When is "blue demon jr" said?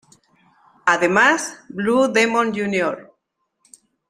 1.69-3.13